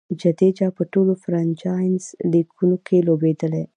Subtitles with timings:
[0.21, 3.63] جډیجا په ټولو فرنچائز لیګونو کښي لوبېدلی.